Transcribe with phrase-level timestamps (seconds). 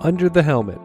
[0.00, 0.80] Under the Helmet,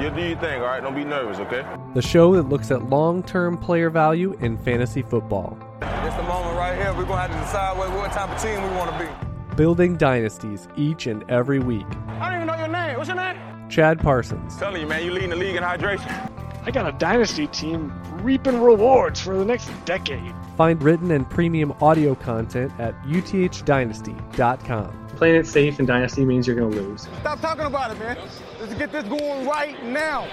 [0.00, 0.82] You do your thing, all right?
[0.82, 1.64] Don't be nervous, okay?
[1.94, 6.56] the show that looks at long term player value in fantasy football, It's the moment
[6.56, 6.92] right here.
[6.94, 8.98] We're gonna have to decide what, what type of team we want to
[9.50, 9.56] be.
[9.56, 11.86] building dynasties each and every week.
[12.20, 12.96] I don't even know your name.
[12.96, 13.36] What's your name?
[13.68, 16.27] Chad Parsons, Telling you, man, you leading the league in hydration.
[16.68, 17.90] I got a dynasty team
[18.22, 20.34] reaping rewards for the next decade.
[20.58, 25.08] find written and premium audio content at uthdynasty.com.
[25.16, 27.08] Playing it safe in Dynasty means you're going to lose.
[27.20, 28.18] Stop talking about it, man.
[28.60, 30.28] Let's get this going right now.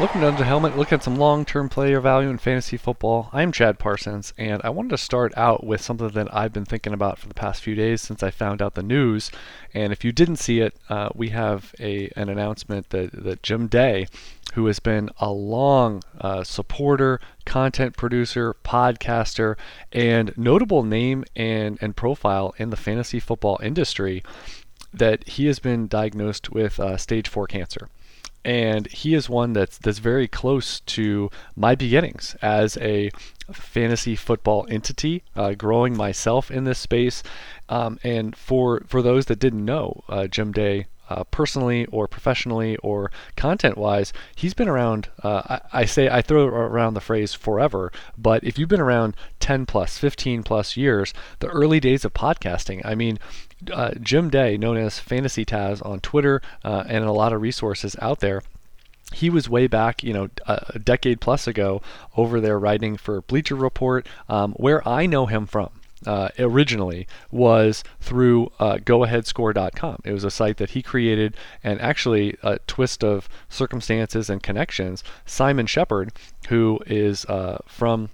[0.00, 3.28] Looking under the helmet, look at some long-term player value in fantasy football.
[3.34, 6.94] I'm Chad Parsons, and I wanted to start out with something that I've been thinking
[6.94, 9.30] about for the past few days since I found out the news.
[9.74, 13.66] And if you didn't see it, uh, we have a an announcement that, that Jim
[13.66, 14.06] Day,
[14.54, 19.56] who has been a long uh, supporter, content producer, podcaster,
[19.92, 24.22] and notable name and, and profile in the fantasy football industry,
[24.92, 27.88] that he has been diagnosed with uh, stage four cancer
[28.44, 33.10] and he is one that's that's very close to my beginnings as a
[33.52, 37.22] fantasy football entity, uh, growing myself in this space.
[37.68, 40.86] Um, and for for those that didn't know, uh, Jim Day.
[41.10, 45.08] Uh, personally or professionally or content-wise, he's been around.
[45.22, 49.16] Uh, I, I say I throw around the phrase forever, but if you've been around
[49.40, 52.80] 10 plus, 15 plus years, the early days of podcasting.
[52.84, 53.18] I mean,
[53.72, 57.96] uh, Jim Day, known as Fantasy Taz on Twitter uh, and a lot of resources
[58.00, 58.42] out there.
[59.12, 61.82] He was way back, you know, a decade plus ago
[62.16, 65.70] over there writing for Bleacher Report, um, where I know him from.
[66.06, 70.00] Uh, originally was through uh, GoAheadScore.com.
[70.02, 75.04] It was a site that he created, and actually a twist of circumstances and connections.
[75.26, 76.12] Simon Shepard,
[76.48, 78.08] who is uh, from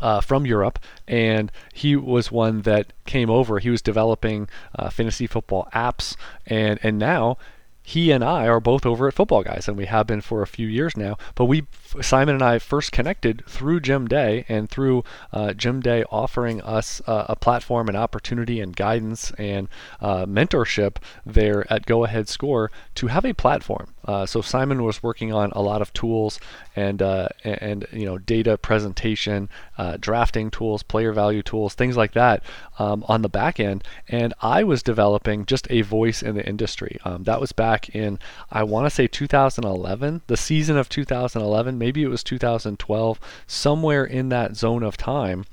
[0.00, 0.78] uh, from Europe,
[1.08, 3.58] and he was one that came over.
[3.58, 7.38] He was developing uh, fantasy football apps, and and now
[7.86, 10.46] he and I are both over at Football Guys, and we have been for a
[10.48, 11.16] few years now.
[11.36, 11.68] But we,
[12.00, 17.00] Simon and I, first connected through Jim Day, and through uh, Jim Day offering us
[17.06, 19.68] uh, a platform, and opportunity, and guidance and
[20.00, 23.94] uh, mentorship there at Go Ahead Score to have a platform.
[24.04, 26.40] Uh, so Simon was working on a lot of tools
[26.76, 29.48] and uh, and you know data presentation,
[29.78, 32.42] uh, drafting tools, player value tools, things like that
[32.78, 36.98] um, on the back end, and I was developing just a voice in the industry.
[37.04, 38.18] Um, that was back in
[38.50, 44.28] I want to say 2011, the season of 2011, maybe it was 2012, somewhere in
[44.28, 45.46] that zone of time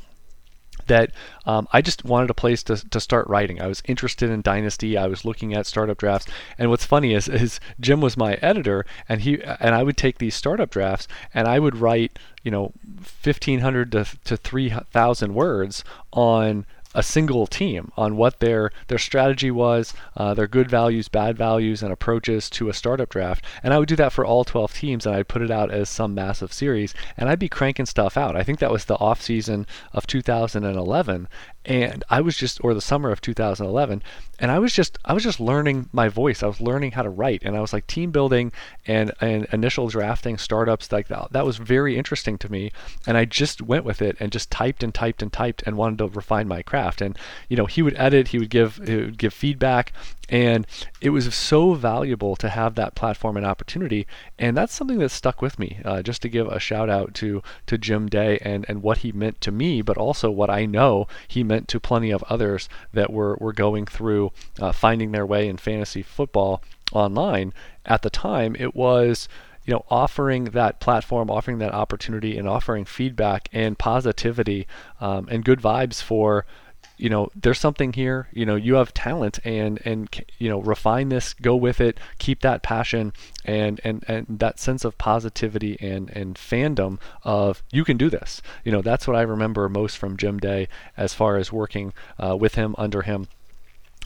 [0.88, 1.12] that
[1.46, 3.62] um, I just wanted a place to, to start writing.
[3.62, 4.98] I was interested in Dynasty.
[4.98, 6.32] I was looking at startup drafts.
[6.58, 10.18] And what's funny is, is Jim was my editor, and he and I would take
[10.18, 12.74] these startup drafts and I would write, you know,
[13.24, 19.94] 1,500 to, to 3,000 words on a single team on what their their strategy was,
[20.16, 23.44] uh, their good values, bad values, and approaches to a startup draft.
[23.64, 25.90] And I would do that for all 12 teams, and I'd put it out as
[25.90, 28.36] some massive series, and I'd be cranking stuff out.
[28.36, 31.28] I think that was the off season of 2011,
[31.66, 34.03] and I was just or the summer of 2011,
[34.40, 36.44] and I was just I was just learning my voice.
[36.44, 38.51] I was learning how to write, and I was like team building
[38.85, 41.31] and and initial drafting startups like that.
[41.31, 42.72] That was very interesting to me,
[43.07, 46.00] and I just went with it and just typed and typed and typed and wanted
[46.00, 47.02] to refine my craft.
[47.02, 49.94] And you know, he would edit, he would give he would give feedback,
[50.29, 50.66] and
[51.01, 54.07] it was so valuable to have that platform and opportunity.
[54.39, 55.79] And that's something that stuck with me.
[55.84, 59.11] Uh, just to give a shout out to to Jim Day and and what he
[59.11, 63.11] meant to me, but also what I know he meant to plenty of others that
[63.11, 66.63] were were going through uh, finding their way in fantasy football
[66.94, 67.53] online.
[67.85, 69.28] At the time, it was
[69.66, 74.67] you know offering that platform offering that opportunity and offering feedback and positivity
[75.01, 76.45] um, and good vibes for
[76.98, 81.09] you know there's something here you know you have talent and and you know refine
[81.09, 83.12] this go with it keep that passion
[83.46, 88.42] and and and that sense of positivity and and fandom of you can do this.
[88.64, 92.36] You know that's what i remember most from jim day as far as working uh,
[92.36, 93.28] with him under him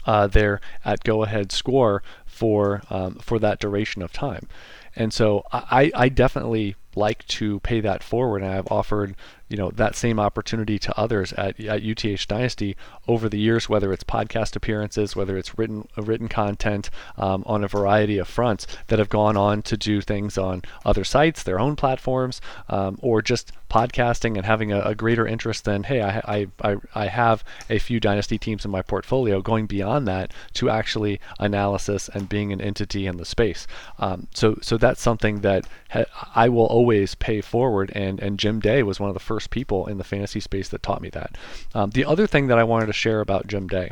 [0.06, 4.48] uh, there at Go Ahead Score for um, for that duration of time,
[4.96, 9.16] and so I, I definitely like to pay that forward, and I've offered
[9.48, 13.92] you know that same opportunity to others at, at UTH Dynasty over the years, whether
[13.92, 18.98] it's podcast appearances, whether it's written written content um, on a variety of fronts that
[18.98, 23.52] have gone on to do things on other sites, their own platforms, um, or just
[23.70, 28.00] podcasting and having a, a, greater interest than hey, I, I, I have a few
[28.00, 29.42] Dynasty teams in my portfolio.
[29.42, 33.66] Going beyond that to actually analysis and being an entity in the space.
[33.98, 36.04] Um, so so that's something that ha-
[36.34, 37.90] I will always pay forward.
[37.94, 40.82] And and Jim Day was one of the first people in the fantasy space that
[40.82, 41.36] taught me that.
[41.74, 43.90] Um, the other thing that I wanted to share about Jim Day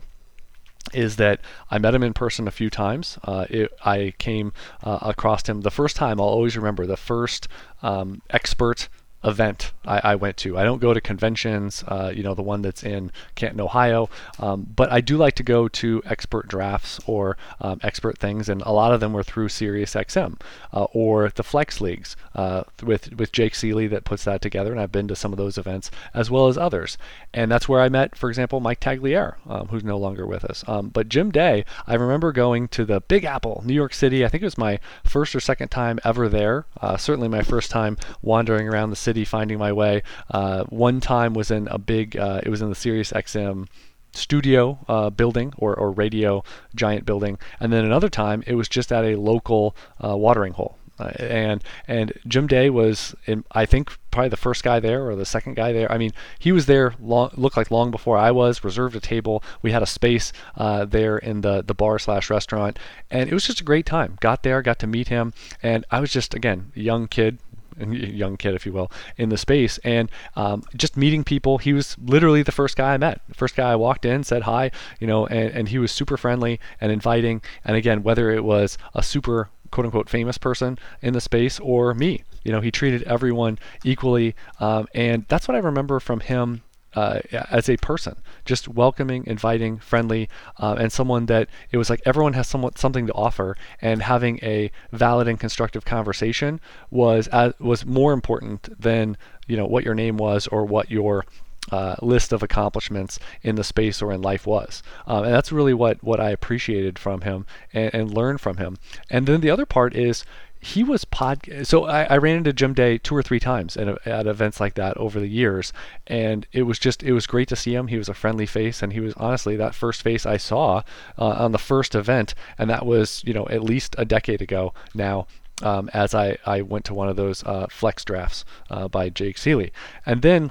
[0.95, 1.41] is that
[1.71, 3.19] I met him in person a few times.
[3.25, 4.53] Uh, it, I came
[4.83, 6.21] uh, across him the first time.
[6.21, 7.49] I'll always remember the first
[7.83, 8.89] um, expert
[9.25, 10.57] event I, I, went to.
[10.57, 14.09] I don't go to conventions, uh, you know, the one that's in Canton, Ohio,
[14.39, 18.63] um, but I do like to go to expert drafts or um, expert things, and
[18.63, 20.41] a lot of them were through SiriusXM
[20.73, 24.81] uh, or the Flex Leagues uh, with with Jake Ciely that puts that together, and
[24.81, 26.99] I've been to some of those events as well as others,
[27.33, 30.65] and that's where I met, for example, Mike Tagliere, um, who's no longer with us.
[30.67, 34.25] Um, but Jim Day, I remember going to the Big Apple, New York City.
[34.25, 36.67] I think it was my first or second time ever there.
[36.81, 40.03] Uh, certainly my first time wandering around the city finding my way.
[40.31, 43.67] Uh, one time was in a big, uh, it was in the Sirius XM
[44.13, 46.43] studio uh, building or, or radio
[46.75, 50.77] giant building, and then another time it was just at a local uh, watering hole.
[50.99, 55.15] Uh, and and Jim Day was, in, I think, probably the first guy there or
[55.15, 55.93] the second guy there.
[55.93, 56.95] I mean, he was there.
[56.99, 58.65] Long, looked like long before I was.
[58.65, 59.43] Reserved a table.
[59.61, 62.79] We had a space uh, there in the the bar slash restaurant,
[63.11, 64.17] and it was just a great time.
[64.21, 67.39] Got there, got to meet him, and I was just again a young kid,
[67.79, 71.59] young kid, if you will, in the space, and um, just meeting people.
[71.59, 73.21] He was literally the first guy I met.
[73.35, 74.71] First guy I walked in, said hi,
[75.01, 77.43] you know, and, and he was super friendly and inviting.
[77.65, 81.93] And again, whether it was a super quote unquote famous person in the space or
[81.95, 86.63] me, you know, he treated everyone equally, um, and that's what I remember from him
[86.97, 87.21] uh,
[87.51, 90.29] as a person, just welcoming, inviting, friendly,
[90.59, 94.41] uh, and someone that it was like everyone has somewhat something to offer, and having
[94.43, 96.59] a valid and constructive conversation
[96.91, 99.17] was uh, was more important than
[99.47, 101.25] you know what your name was or what your
[101.71, 104.83] uh, list of accomplishments in the space or in life was.
[105.07, 108.79] Um, and that's really what, what I appreciated from him and, and learned from him.
[109.11, 110.25] And then the other part is
[110.67, 111.49] he was pod.
[111.63, 114.75] So I, I, ran into Jim Day two or three times at, at events like
[114.75, 115.73] that over the years,
[116.09, 117.87] and it was just it was great to see him.
[117.87, 120.83] He was a friendly face, and he was honestly that first face I saw
[121.19, 124.75] uh, on the first event, and that was you know at least a decade ago
[124.95, 125.27] now.
[125.63, 129.37] Um, as I, I went to one of those uh, flex drafts uh, by Jake
[129.37, 129.71] Ciely,
[130.05, 130.51] and then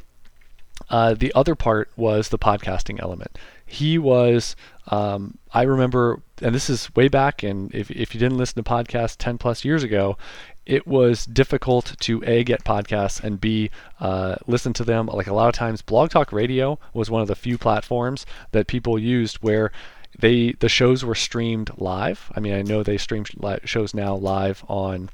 [0.89, 3.37] uh, the other part was the podcasting element.
[3.65, 4.55] He was
[4.87, 8.69] um, I remember, and this is way back, and if, if you didn't listen to
[8.69, 10.17] podcasts 10 plus years ago,
[10.65, 15.07] it was difficult to A, get podcasts, and B, uh, listen to them.
[15.07, 18.67] Like a lot of times, Blog Talk Radio was one of the few platforms that
[18.67, 19.71] people used where
[20.17, 22.31] they the shows were streamed live.
[22.35, 23.25] I mean, I know they stream
[23.65, 25.09] shows now live on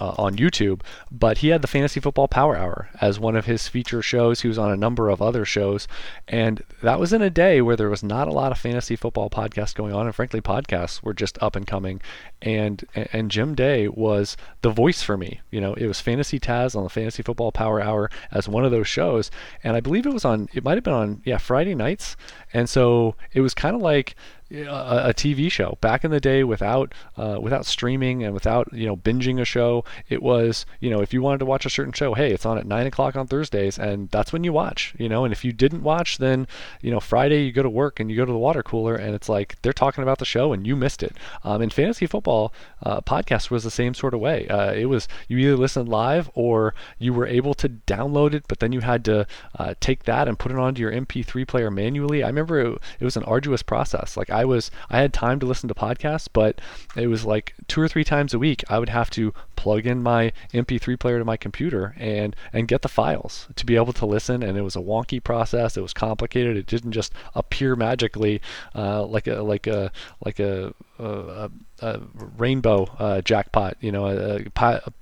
[0.00, 3.68] uh, on YouTube, but he had the Fantasy Football Power Hour as one of his
[3.68, 4.40] feature shows.
[4.40, 5.86] He was on a number of other shows,
[6.26, 9.30] and that was in a day where there was not a lot of fantasy football
[9.30, 12.00] podcasts going on, and frankly, podcasts were just up and coming.
[12.42, 15.40] And and Jim Day was the voice for me.
[15.50, 18.70] You know, it was Fantasy Taz on the Fantasy Football Power Hour as one of
[18.70, 19.30] those shows,
[19.62, 20.48] and I believe it was on.
[20.52, 22.16] It might have been on yeah Friday nights,
[22.52, 24.16] and so it was kind of like
[24.62, 25.78] a, a, TV show.
[25.80, 29.84] Back in the day, without uh, without streaming and without you know binging a show,
[30.08, 32.58] it was you know if you wanted to watch a certain show, hey, it's on
[32.58, 34.94] at nine o'clock on Thursdays, and that's when you watch.
[34.98, 36.46] You know, and if you didn't watch, then
[36.80, 39.14] you know Friday you go to work and you go to the water cooler, and
[39.14, 41.16] it's like they're talking about the show and you missed it.
[41.42, 42.52] Um, and fantasy football
[42.82, 44.46] uh, podcast was the same sort of way.
[44.48, 48.60] Uh, it was you either listened live or you were able to download it, but
[48.60, 49.26] then you had to
[49.58, 52.22] uh, take that and put it onto your MP3 player manually.
[52.22, 54.16] I remember it, it was an arduous process.
[54.16, 56.60] Like I I was I had time to listen to podcasts, but
[56.94, 60.02] it was like two or three times a week I would have to plug in
[60.02, 64.04] my MP3 player to my computer and and get the files to be able to
[64.04, 64.42] listen.
[64.42, 65.78] And it was a wonky process.
[65.78, 66.58] It was complicated.
[66.58, 68.42] It didn't just appear magically
[68.74, 69.90] uh, like a like a
[70.22, 72.00] like a, a, a
[72.36, 74.44] rainbow uh, jackpot, you know, a,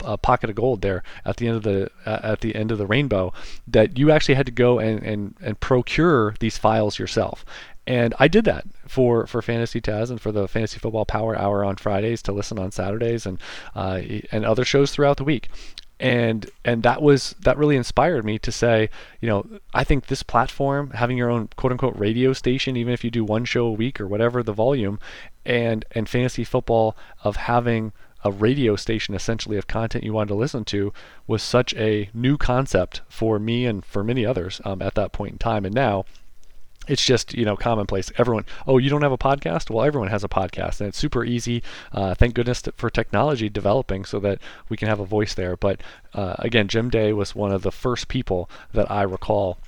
[0.05, 2.87] a, pocket of gold there at the end of the at the end of the
[2.87, 3.33] rainbow.
[3.67, 7.45] That you actually had to go and and and procure these files yourself.
[7.87, 11.65] And I did that for, for Fantasy Taz and for the Fantasy Football Power Hour
[11.65, 13.39] on Fridays to listen on Saturdays and
[13.75, 15.49] uh, and other shows throughout the week.
[15.99, 18.89] And and that was that really inspired me to say,
[19.21, 23.05] you know, I think this platform, having your own quote unquote radio station, even if
[23.05, 24.99] you do one show a week or whatever the volume,
[25.45, 27.93] and and fantasy football of having
[28.25, 30.93] a radio station essentially of content you wanted to listen to
[31.27, 35.33] was such a new concept for me and for many others um, at that point
[35.33, 35.65] in time.
[35.65, 36.05] And now
[36.89, 38.11] it's just you know commonplace.
[38.19, 39.71] Everyone oh you don't have a podcast?
[39.71, 41.63] Well everyone has a podcast and it's super easy
[41.93, 45.57] uh, thank goodness for technology developing so that we can have a voice there.
[45.57, 45.81] But
[46.15, 49.59] uh, again jim day was one of the first people that i recall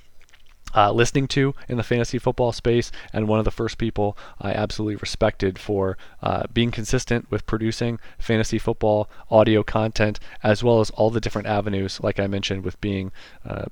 [0.75, 4.51] uh, listening to in the fantasy football space, and one of the first people I
[4.51, 10.89] absolutely respected for uh, being consistent with producing fantasy football audio content, as well as
[10.91, 13.11] all the different avenues, like I mentioned, with being
[13.45, 13.65] uh,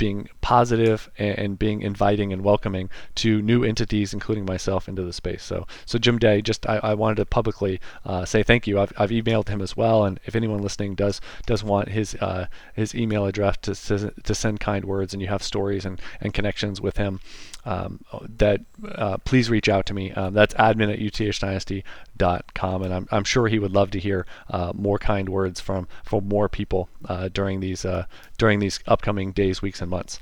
[0.00, 5.42] being positive and, being inviting and welcoming to new entities, including myself, into the space.
[5.42, 8.80] So, so Jim Day, just I, I wanted to publicly uh, say thank you.
[8.80, 12.46] I've, I've emailed him as well, and if anyone listening does does want his uh,
[12.72, 16.32] his email address to, to, to send kind words, and you have stories and, and
[16.32, 17.20] connections with him,
[17.66, 18.00] um,
[18.36, 20.12] that uh, please reach out to me.
[20.12, 24.72] Um, that's admin at uthdynasty.com, and I'm, I'm sure he would love to hear uh,
[24.74, 28.06] more kind words from from more people uh, during these uh,
[28.40, 30.18] during these upcoming days, weeks, and months.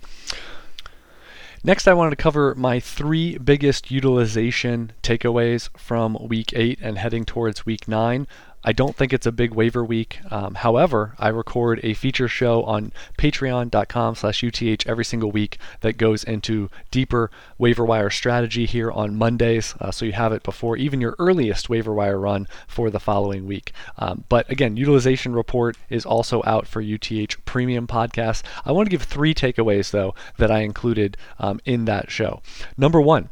[1.62, 7.24] Next, I wanted to cover my three biggest utilization takeaways from week eight and heading
[7.24, 8.26] towards week nine.
[8.64, 10.18] I don't think it's a big waiver week.
[10.30, 15.96] Um, however, I record a feature show on patreon.com slash UTH every single week that
[15.96, 19.74] goes into deeper waiver wire strategy here on Mondays.
[19.80, 23.46] Uh, so you have it before even your earliest waiver wire run for the following
[23.46, 23.72] week.
[23.98, 28.42] Um, but again, utilization report is also out for UTH premium podcast.
[28.64, 32.42] I want to give three takeaways though that I included um, in that show.
[32.76, 33.30] Number one,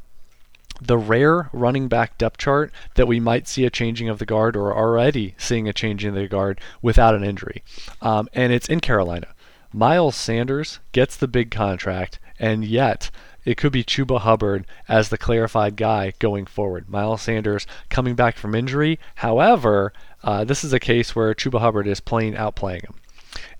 [0.80, 4.56] the rare running back depth chart that we might see a changing of the guard
[4.56, 7.62] or already seeing a changing of the guard without an injury.
[8.02, 9.28] Um, and it's in Carolina.
[9.72, 13.10] Miles Sanders gets the big contract, and yet
[13.44, 16.88] it could be Chuba Hubbard as the clarified guy going forward.
[16.88, 18.98] Miles Sanders coming back from injury.
[19.16, 19.92] However,
[20.22, 22.94] uh, this is a case where Chuba Hubbard is playing outplaying him.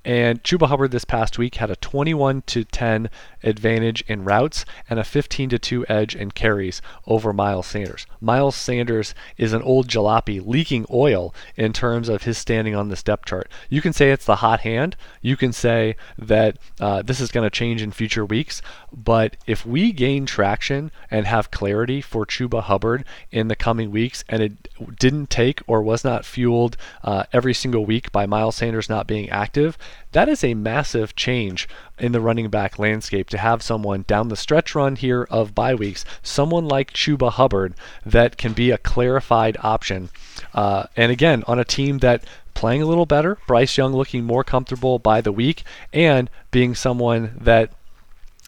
[0.07, 3.11] And Chuba Hubbard this past week had a 21 to 10
[3.43, 8.07] advantage in routes and a 15 to 2 edge in carries over Miles Sanders.
[8.21, 13.03] Miles Sanders is an old jalopy leaking oil in terms of his standing on this
[13.03, 13.51] depth chart.
[13.69, 14.95] You can say it's the hot hand.
[15.23, 18.63] You can say that uh, this is going to change in future weeks.
[18.93, 24.23] But if we gain traction and have clarity for Chuba Hubbard in the coming weeks,
[24.29, 24.69] and it
[25.01, 29.29] didn't take or was not fueled uh, every single week by Miles Sanders not being
[29.31, 29.77] active,
[30.13, 34.37] that is a massive change in the running back landscape to have someone down the
[34.37, 37.75] stretch run here of bye weeks, someone like Chuba Hubbard
[38.05, 40.11] that can be a clarified option.
[40.55, 42.25] Uh, and again, on a team that
[42.55, 45.63] playing a little better, Bryce Young looking more comfortable by the week,
[45.93, 47.71] and being someone that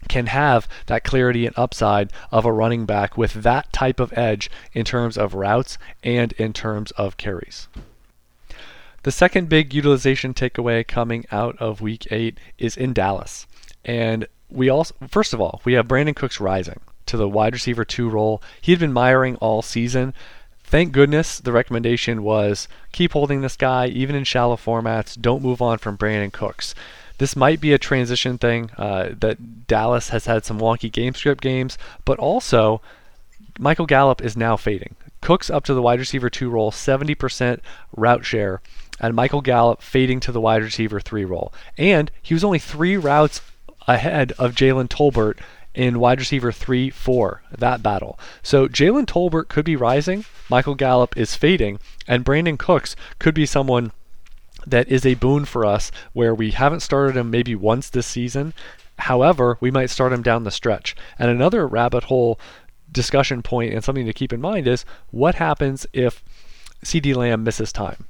[0.08, 4.50] can have that clarity and upside of a running back with that type of edge
[4.72, 7.68] in terms of routes and in terms of carries.
[9.04, 13.46] The second big utilization takeaway coming out of week eight is in Dallas.
[13.84, 17.84] And we also, first of all, we have Brandin Cooks rising to the wide receiver
[17.84, 18.42] two role.
[18.60, 20.14] He had been miring all season.
[20.64, 25.18] Thank goodness the recommendation was keep holding this guy, even in shallow formats.
[25.18, 26.74] Don't move on from Brandin Cooks.
[27.18, 31.40] This might be a transition thing uh, that Dallas has had some wonky game script
[31.40, 32.80] games, but also
[33.58, 34.96] Michael Gallup is now fading.
[35.20, 37.60] Cooks up to the wide receiver two role, 70%
[37.96, 38.60] route share
[39.00, 41.52] and Michael Gallup fading to the wide receiver three role.
[41.76, 43.40] And he was only three routes
[43.86, 45.38] ahead of Jalen Tolbert
[45.74, 48.18] in wide receiver 3 4, that battle.
[48.42, 53.46] So Jalen Tolbert could be rising, Michael Gallup is fading, and Brandin Cooks could be
[53.46, 53.92] someone
[54.66, 58.52] that is a boon for us where we haven't started him maybe once this season.
[58.98, 60.96] However, we might start him down the stretch.
[61.18, 62.40] And another rabbit hole
[62.90, 66.24] discussion point and something to keep in mind is what happens if
[66.84, 68.06] CeeDee Lamb misses time?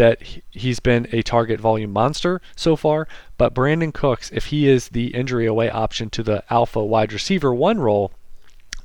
[0.00, 3.06] That he's been a target volume monster so far.
[3.36, 7.52] But Brandin Cooks, if he is the injury away option to the alpha wide receiver
[7.52, 8.10] one role,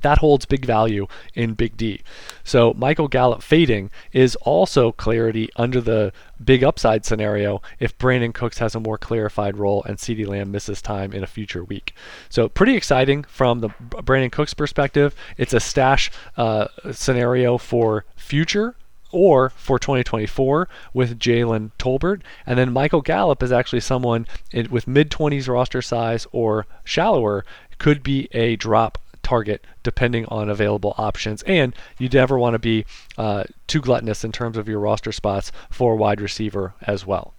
[0.02, 2.02] that holds big value in Big D.
[2.44, 6.12] So Michael Gallup fading is also clarity under the
[6.44, 10.82] big upside scenario if Brandin Cooks has a more clarified role and CeeDee Lamb misses
[10.82, 11.94] time in a future week.
[12.28, 15.14] So pretty exciting from the Brandin Cooks perspective.
[15.38, 18.76] It's a stash uh, scenario for future
[19.16, 22.20] or for 2024 with Jalen Tolbert.
[22.44, 24.26] And then Michael Gallup is actually someone
[24.70, 27.44] with mid 20s roster size or shallower,
[27.78, 31.42] could be a drop target depending on available options.
[31.44, 32.84] And you never want to be
[33.16, 37.32] uh, too gluttonous in terms of your roster spots for wide receiver as well.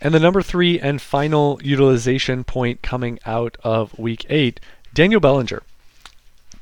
[0.00, 4.60] And the number three and final utilization point coming out of week eight
[4.94, 5.62] Daniel Bellinger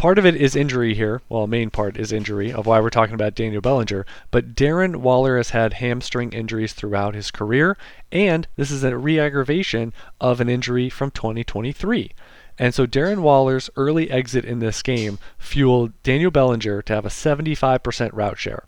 [0.03, 1.23] part of it is injury here.
[1.29, 4.05] Well, main part is injury of why we're talking about Daniel Bellinger.
[4.33, 7.77] But Darren Waller has had hamstring injuries throughout his career,
[8.11, 12.11] and this is a re aggravation of an injury from 2023.
[12.59, 17.09] And so Darren Waller's early exit in this game fueled Daniel Bellinger to have a
[17.09, 18.65] 75% route share.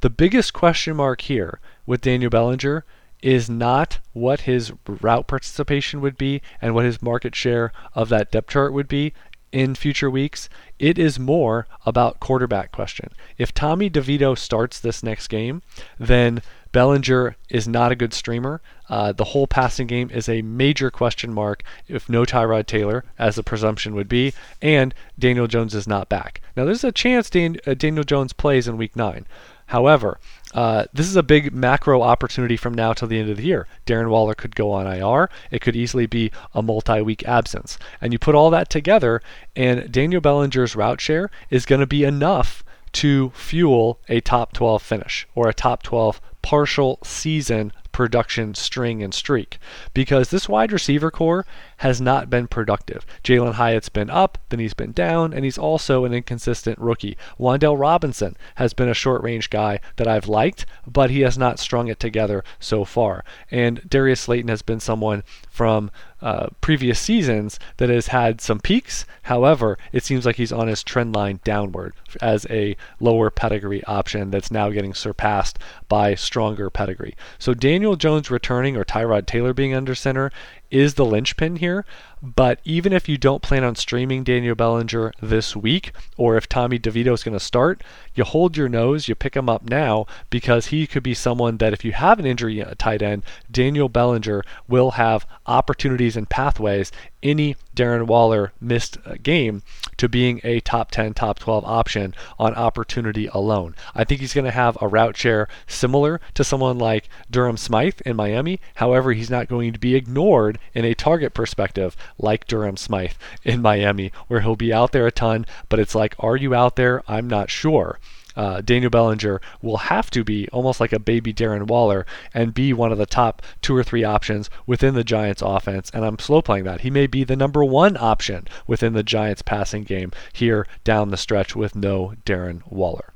[0.00, 2.86] The biggest question mark here with Daniel Bellinger
[3.20, 8.32] is not what his route participation would be and what his market share of that
[8.32, 9.12] depth chart would be
[9.52, 10.48] in future weeks.
[10.78, 13.10] It is more about quarterback question.
[13.38, 15.62] If Tommy DeVito starts this next game,
[15.98, 16.42] then
[16.72, 18.62] Bellinger is not a good streamer.
[18.88, 23.36] Uh, the whole passing game is a major question mark if no Tyrod Taylor, as
[23.36, 26.40] the presumption would be, and Daniel Jones is not back.
[26.56, 29.26] Now, there's a chance Dan- uh, Daniel Jones plays in week nine.
[29.66, 30.18] However,
[30.54, 33.66] uh, this is a big macro opportunity from now till the end of the year.
[33.86, 35.30] Darren Waller could go on IR.
[35.50, 37.78] It could easily be a multi week absence.
[38.00, 39.22] And you put all that together,
[39.56, 44.82] and Daniel Bellinger's route share is going to be enough to fuel a top 12
[44.82, 49.58] finish or a top 12 partial season production string and streak
[49.94, 51.46] because this wide receiver core
[51.82, 53.04] has not been productive.
[53.24, 57.16] Jalin Hyatt's been up, then he's been down, and he's also an inconsistent rookie.
[57.40, 61.58] Wan'Dale Robinson has been a short range guy that I've liked, but he has not
[61.58, 63.24] strung it together so far.
[63.50, 65.90] And Darius Slayton has been someone from
[66.22, 69.04] uh, previous seasons that has had some peaks.
[69.22, 74.30] However, it seems like he's on his trend line downward as a lower pedigree option
[74.30, 75.58] that's now getting surpassed
[75.88, 77.16] by stronger pedigree.
[77.40, 80.30] So Daniel Jones returning or Tyrod Taylor being under center
[80.72, 81.84] is the linchpin here.
[82.22, 86.78] But even if you don't plan on streaming Daniel Bellinger this week, or if Tommy
[86.78, 87.82] DeVito is going to start,
[88.14, 91.72] you hold your nose, you pick him up now because he could be someone that
[91.72, 96.90] if you have an injury at tight end, Daniel Bellinger will have opportunities and pathways
[97.22, 99.62] any Darren Waller missed uh, game
[99.96, 103.74] to being a top 10, top 12 option on opportunity alone.
[103.94, 108.00] I think he's going to have a route share similar to someone like Durham Smythe
[108.04, 108.60] in Miami.
[108.76, 113.12] However, he's not going to be ignored in a target perspective like Durham Smythe
[113.44, 116.76] in Miami, where he'll be out there a ton, but it's like, are you out
[116.76, 117.02] there?
[117.06, 117.98] I'm not sure.
[118.36, 122.72] Uh, Daniel Bellinger will have to be almost like a baby Darren Waller and be
[122.72, 125.90] one of the top two or three options within the Giants offense.
[125.92, 126.80] And I'm slow playing that.
[126.82, 131.16] He may be the number one option within the Giants passing game here down the
[131.16, 133.12] stretch with no Darren Waller.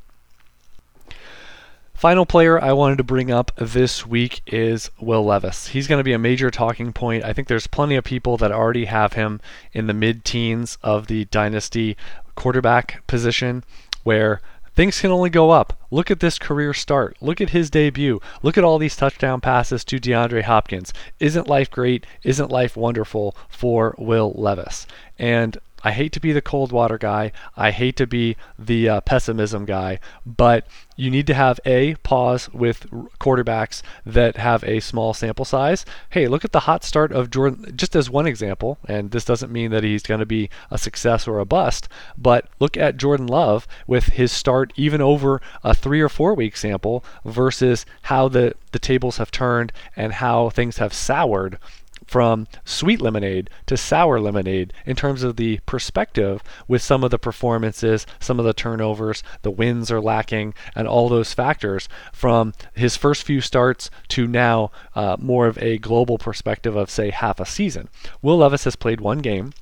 [1.96, 5.68] Final player I wanted to bring up this week is Will Levis.
[5.68, 7.24] He's going to be a major talking point.
[7.24, 9.40] I think there's plenty of people that already have him
[9.72, 11.96] in the mid teens of the dynasty
[12.34, 13.64] quarterback position
[14.04, 14.42] where
[14.76, 15.72] things can only go up.
[15.90, 17.16] Look at this career start.
[17.20, 18.20] Look at his debut.
[18.42, 20.92] Look at all these touchdown passes to DeAndre Hopkins.
[21.18, 22.06] Isn't life great?
[22.22, 24.86] Isn't life wonderful for Will Levis?
[25.18, 27.32] And I hate to be the cold water guy.
[27.56, 32.48] I hate to be the uh, pessimism guy, but you need to have a pause
[32.52, 35.84] with quarterbacks that have a small sample size.
[36.10, 39.52] Hey, look at the hot start of Jordan, just as one example, and this doesn't
[39.52, 43.26] mean that he's going to be a success or a bust, but look at Jordan
[43.26, 48.54] Love with his start even over a three or four week sample versus how the,
[48.72, 51.58] the tables have turned and how things have soured
[52.06, 57.18] from sweet lemonade to sour lemonade in terms of the perspective with some of the
[57.18, 62.96] performances, some of the turnovers, the wins are lacking, and all those factors from his
[62.96, 67.46] first few starts to now uh, more of a global perspective of, say, half a
[67.46, 67.88] season.
[68.22, 69.52] Will Levis has played one game.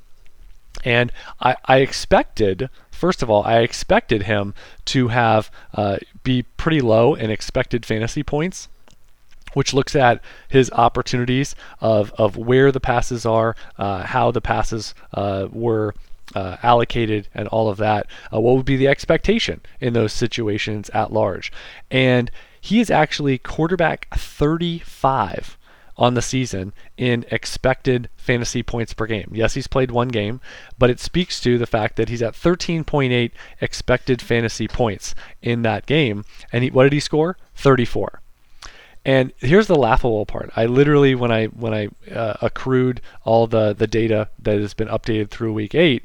[0.85, 4.55] And I, I expected, first of all, I expected him
[4.87, 8.69] to have uh, be pretty low in expected fantasy points
[9.55, 14.95] which looks at his opportunities of, of where the passes are, uh, how the passes
[15.15, 15.95] uh, were
[16.35, 18.07] uh, allocated, and all of that.
[18.33, 21.53] Uh, what would be the expectation in those situations at large?
[21.91, 25.59] And he is actually quarterback 35
[25.97, 29.31] on the season in expected fantasy points per game.
[29.33, 30.41] Yes, he's played one game,
[30.79, 35.87] but it speaks to the fact that he's at 13.8 expected fantasy points in that
[35.87, 36.25] game.
[36.53, 37.37] And he, what did he score?
[37.55, 38.21] 34.
[39.05, 40.51] And here's the laughable part.
[40.57, 44.89] I literally, when I when I uh, accrued all the the data that has been
[44.89, 46.03] updated through week eight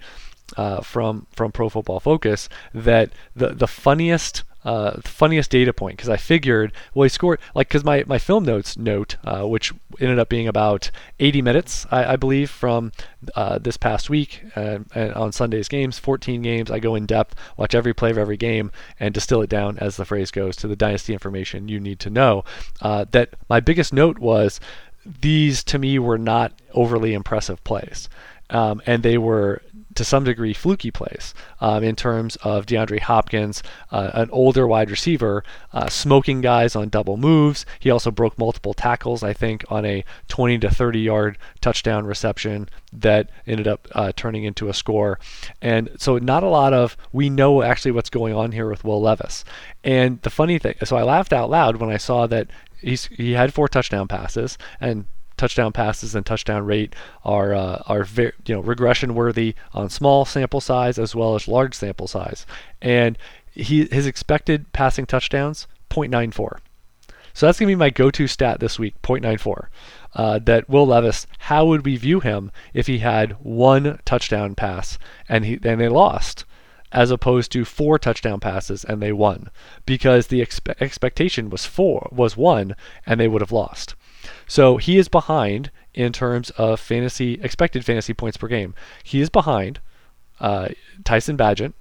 [0.57, 6.09] uh, from from Pro Football Focus, that the the funniest uh, funniest data point because
[6.09, 10.19] I figured, well, he scored like because my, my film notes note, uh, which ended
[10.19, 12.91] up being about 80 minutes, I, I believe, from
[13.35, 16.71] uh, this past week on Sunday's games, 14 games.
[16.71, 19.97] I go in depth, watch every play of every game, and distill it down, as
[19.97, 22.43] the phrase goes, to the dynasty information you need to know.
[22.81, 24.59] Uh, that my biggest note was
[25.05, 28.09] these to me were not overly impressive plays.
[28.49, 29.61] Um, and they were
[29.95, 34.91] to some degree fluky plays um, in terms of DeAndre Hopkins, uh, an older wide
[34.91, 37.65] receiver, uh, smoking guys on double moves.
[37.79, 42.69] He also broke multiple tackles, I think, on a 20 to 30 yard touchdown reception
[42.93, 45.19] that ended up uh, turning into a score.
[45.61, 49.01] And so, not a lot of, we know actually what's going on here with Will
[49.01, 49.43] Levis.
[49.83, 52.47] And the funny thing, so I laughed out loud when I saw that
[52.81, 55.05] he's, he had four touchdown passes, and
[55.39, 60.25] touchdown passes and touchdown rate are uh, are very you know regression worthy on small
[60.25, 62.45] sample size as well as large sample size.
[62.81, 63.17] And
[63.51, 66.59] he his expected passing touchdowns 0.94.
[67.33, 69.67] So that's going to be my go to stat this week 0.94.
[70.13, 74.97] Uh, that Will Levis, how would we view him if he had one touchdown pass
[75.27, 76.45] and he and they lost,
[76.91, 79.49] as opposed to four touchdown passes and they won,
[79.85, 82.75] because the expe- expectation was four was one
[83.05, 83.95] and they would have lost.
[84.49, 88.73] So he is behind in terms of fantasy expected fantasy points per game.
[89.03, 89.79] He is behind
[90.41, 90.69] uh,
[91.05, 91.73] Tyson Bagent,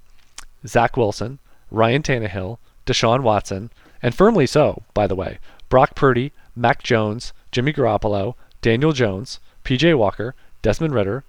[0.65, 1.39] Zach Wilson,
[1.71, 3.71] Ryan Tannehill, Deshaun Watson,
[4.03, 9.97] and firmly so, by the way, Brock Purdy, Mac Jones, Jimmy Garoppolo, Daniel Jones, PJ
[9.97, 11.23] Walker, Desmond Ridder.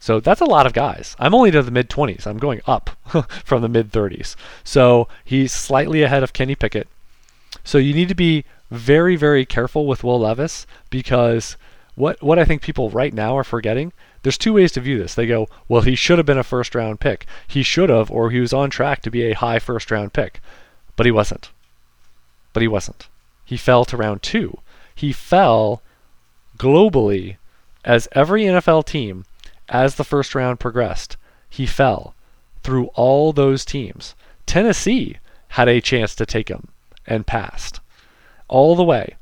[0.00, 1.14] So that's a lot of guys.
[1.20, 2.26] I'm only to the mid 20s.
[2.26, 2.90] I'm going up
[3.44, 4.34] from the mid 30s.
[4.64, 6.88] So he's slightly ahead of Kenny Pickett.
[7.62, 11.56] So you need to be very, very careful with Will Levis because
[11.94, 13.92] what what I think people right now are forgetting.
[14.22, 15.14] There's two ways to view this.
[15.14, 17.26] They go, well, he should have been a first round pick.
[17.46, 20.40] He should have, or he was on track to be a high first round pick,
[20.96, 21.50] but he wasn't.
[22.54, 23.08] But he wasn't.
[23.44, 24.58] He fell to round two.
[24.94, 25.82] He fell
[26.56, 27.36] globally
[27.84, 29.26] as every NFL team
[29.68, 31.18] as the first round progressed.
[31.50, 32.14] He fell
[32.62, 34.14] through all those teams.
[34.46, 36.68] Tennessee had a chance to take him
[37.06, 37.80] and passed
[38.52, 39.16] all the way.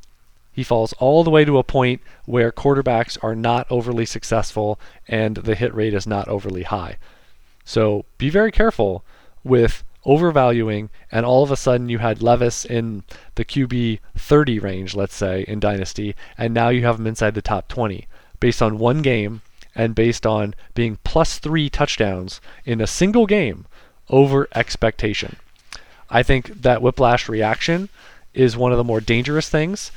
[0.52, 5.36] He falls all the way to a point where quarterbacks are not overly successful and
[5.36, 6.98] the hit rate is not overly high.
[7.64, 9.04] So be very careful
[9.44, 13.04] with overvaluing, and all of a sudden you had Levis in
[13.36, 17.42] the QB 30 range, let's say, in Dynasty, and now you have him inside the
[17.42, 18.08] top 20
[18.40, 19.42] based on one game
[19.74, 23.66] and based on being plus three touchdowns in a single game
[24.08, 25.36] over expectation.
[26.10, 27.88] I think that whiplash reaction
[28.34, 29.92] is one of the more dangerous things.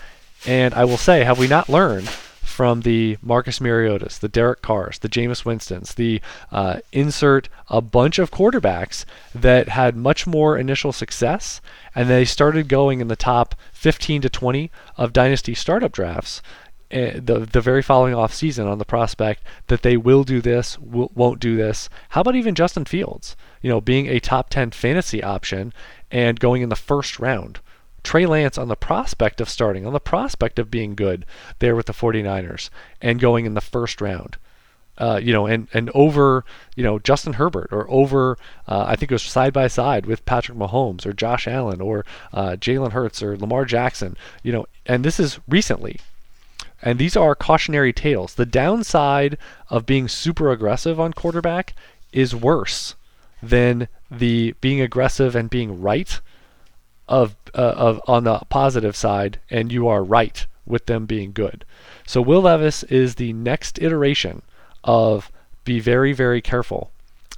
[0.46, 2.10] And I will say, have we not learned
[2.54, 8.20] from the Marcus Mariotas, the Derek Carrs, the Jameis Winstons, the uh, insert a bunch
[8.20, 11.62] of quarterbacks that had much more initial success,
[11.96, 16.44] and they started going in the top 15 to 20 of dynasty startup drafts.
[16.92, 20.78] Uh, the the very following off season on the prospect that they will do this,
[20.78, 21.90] won't do this.
[22.10, 23.36] How about even Justin Fields?
[23.64, 25.74] You know, being a top 10 fantasy option
[26.12, 27.62] and going in the first round.
[28.04, 31.26] Trey Lance on the prospect of starting, on the prospect of being good
[31.60, 32.70] there with the 49ers
[33.02, 34.38] and going in the first round.
[34.96, 38.38] Uh, you know, and, and over, you know, Justin Herbert or over,
[38.68, 42.06] uh, I think it was side by side with Patrick Mahomes or Josh Allen or
[42.32, 46.00] uh, Jalen Hurts or Lamar Jackson, you know, and this is recently.
[46.84, 48.36] And these are cautionary tales.
[48.36, 49.38] The downside
[49.70, 51.74] of being super aggressive on quarterback
[52.12, 52.94] is worse
[53.42, 56.22] than the being aggressive and being right
[57.08, 61.66] of uh, of on the positive side, and you are right with them being good.
[62.06, 64.42] So Will Levis is the next iteration
[64.84, 65.32] of
[65.66, 66.92] be very very careful,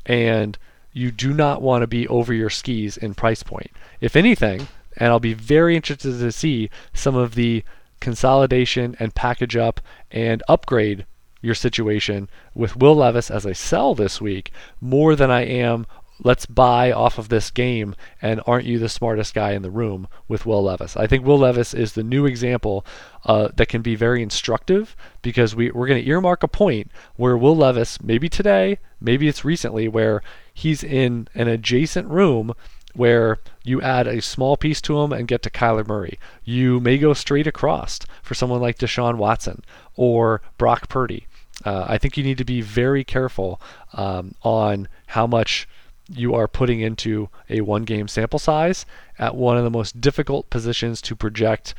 [0.06, 0.58] and
[0.94, 3.72] you do not want to be over your skis in price point.
[4.00, 7.64] If anything, and I'll be very interested to see some of the
[8.00, 11.06] consolidation and package up and upgrade
[11.42, 14.52] your situation with Will Levis as a sell this week
[14.82, 15.86] more than I am
[16.24, 20.08] let's buy off of this game and aren't you the smartest guy in the room
[20.28, 20.96] with Will Levis.
[20.96, 22.86] I think Will Levis is the new example
[23.26, 27.38] uh, that can be very instructive because we, we're going to earmark a point where
[27.38, 30.22] Will Levis, maybe today, maybe it's recently, where
[30.54, 32.54] he's in an adjacent room
[32.94, 36.18] where you add a small piece to him and get to Kyler Murray.
[36.46, 39.64] You may go straight across for someone like Deshaun Watson
[39.96, 41.28] or Brock Purdy.
[41.66, 43.60] Uh, I think you need to be very careful
[43.94, 45.68] um, on how much
[46.10, 48.86] you are putting into a one game sample size
[49.18, 51.74] at one of the most difficult positions to project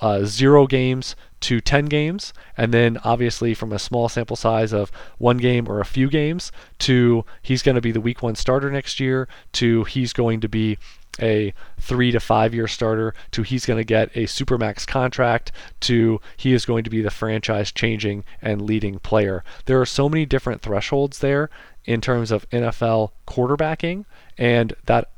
[0.00, 4.90] uh, zero games to 10 games, and then obviously from a small sample size of
[5.18, 8.70] one game or a few games to he's going to be the week one starter
[8.70, 10.78] next year to he's going to be
[11.20, 16.20] a three to five year starter to he's going to get a supermax contract to
[16.36, 19.44] he is going to be the franchise changing and leading player.
[19.66, 21.50] There are so many different thresholds there
[21.84, 24.04] in terms of NFL quarterbacking,
[24.36, 25.10] and that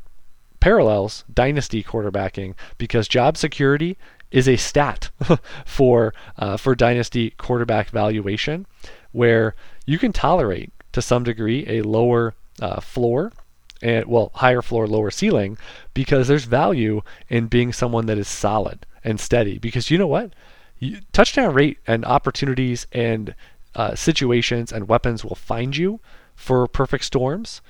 [0.60, 3.96] parallels dynasty quarterbacking because job security
[4.30, 5.10] is a stat
[5.64, 8.66] for uh, for dynasty quarterback valuation,
[9.12, 9.54] where
[9.86, 13.32] you can tolerate to some degree a lower uh, floor
[13.82, 15.56] and well higher floor lower ceiling
[15.94, 20.32] because there's value in being someone that is solid and steady because you know what
[20.80, 23.34] you, touchdown rate and opportunities and
[23.74, 26.00] uh, situations and weapons will find you
[26.34, 27.60] for perfect storms.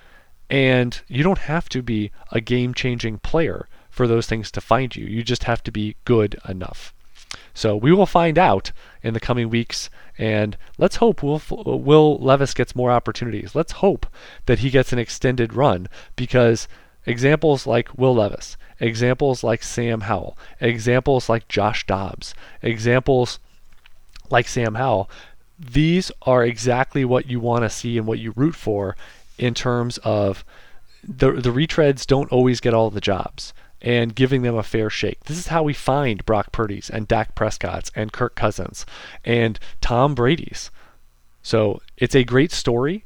[0.48, 4.94] And you don't have to be a game changing player for those things to find
[4.96, 5.04] you.
[5.04, 6.94] You just have to be good enough.
[7.54, 12.54] So we will find out in the coming weeks, and let's hope Will, Will Levis
[12.54, 13.54] gets more opportunities.
[13.54, 14.06] Let's hope
[14.46, 16.68] that he gets an extended run because
[17.06, 23.38] Examples like Will Levis, examples like Sam Howell, examples like Josh Dobbs, examples
[24.30, 25.10] like Sam Howell.
[25.58, 28.96] These are exactly what you want to see and what you root for
[29.38, 30.44] in terms of
[31.02, 35.24] the the retreads don't always get all the jobs and giving them a fair shake.
[35.24, 38.84] This is how we find Brock Purdy's and Dak Prescott's and Kirk Cousins
[39.24, 40.70] and Tom Brady's.
[41.42, 43.04] So it's a great story,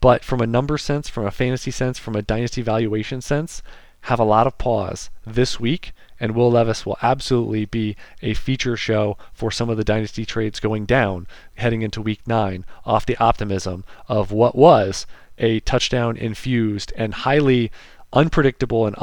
[0.00, 3.62] but from a number sense, from a fantasy sense, from a dynasty valuation sense,
[4.02, 5.92] have a lot of pause this week.
[6.20, 10.60] And Will Levis will absolutely be a feature show for some of the dynasty trades
[10.60, 15.04] going down heading into week nine off the optimism of what was
[15.38, 17.72] a touchdown infused and highly
[18.12, 18.94] unpredictable and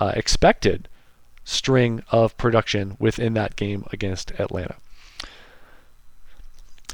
[0.00, 0.88] unexpected
[1.44, 4.76] string of production within that game against Atlanta.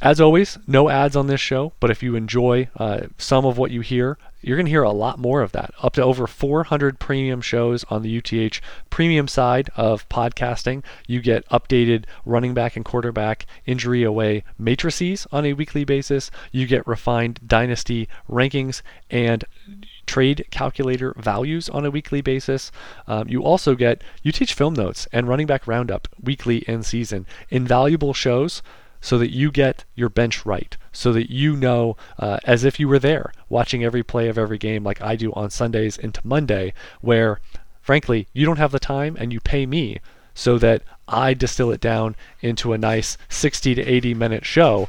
[0.02, 3.70] As always, no ads on this show, but if you enjoy uh, some of what
[3.70, 5.72] you hear, you're going to hear a lot more of that.
[5.82, 10.84] Up to over 400 premium shows on the UTH premium side of podcasting.
[11.06, 16.30] You get updated running back and quarterback injury away matrices on a weekly basis.
[16.52, 19.44] You get refined dynasty rankings and
[20.06, 22.72] trade calculator values on a weekly basis.
[23.06, 27.26] Um, you also get UTH film notes and running back roundup weekly in season.
[27.50, 28.62] Invaluable shows
[29.00, 32.88] so that you get your bench right, so that you know uh, as if you
[32.88, 36.72] were there watching every play of every game, like I do on Sundays into Monday,
[37.00, 37.40] where
[37.80, 40.00] frankly you don't have the time and you pay me
[40.34, 44.88] so that I distill it down into a nice 60 to 80 minute show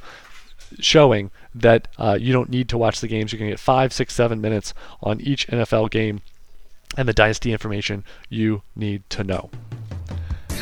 [0.79, 3.31] showing that uh, you don't need to watch the games.
[3.31, 6.21] You're to get five, six, seven minutes on each NFL game
[6.95, 9.49] and the dynasty information you need to know.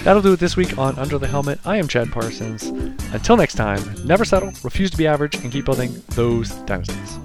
[0.04, 1.60] That'll do it this week on Under the Helmet.
[1.66, 2.66] I am Chad Parsons.
[3.12, 7.18] Until next time, never settle, refuse to be average, and keep building those dynasties.